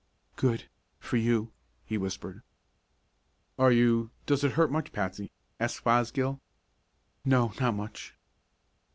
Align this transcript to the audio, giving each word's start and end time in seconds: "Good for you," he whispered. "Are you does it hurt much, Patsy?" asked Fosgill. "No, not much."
"Good 0.35 0.65
for 0.97 1.17
you," 1.17 1.51
he 1.85 1.95
whispered. 1.95 2.41
"Are 3.59 3.71
you 3.71 4.09
does 4.25 4.43
it 4.43 4.53
hurt 4.53 4.71
much, 4.71 4.91
Patsy?" 4.93 5.31
asked 5.59 5.77
Fosgill. 5.83 6.41
"No, 7.23 7.53
not 7.59 7.75
much." 7.75 8.15